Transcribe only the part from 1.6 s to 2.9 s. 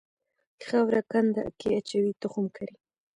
اچوي تخم کري.